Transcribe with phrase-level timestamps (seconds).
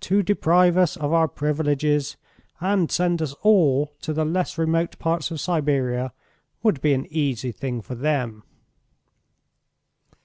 [0.00, 2.16] To deprive us of our privileges,
[2.60, 6.12] and send us all to the less remote parts of Siberia,
[6.64, 8.42] would be an easy thing for them."